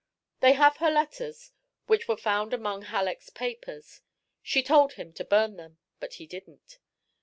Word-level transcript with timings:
"They 0.39 0.53
have 0.53 0.77
her 0.77 0.89
letters, 0.89 1.51
which 1.85 2.07
were 2.07 2.17
found 2.17 2.55
among 2.55 2.81
Halleck's 2.81 3.29
papers 3.29 4.01
she 4.41 4.63
told 4.63 4.93
him 4.93 5.13
to 5.13 5.23
burn 5.23 5.57
them, 5.57 5.77
but 5.99 6.15
he 6.15 6.25
didn't. 6.25 6.79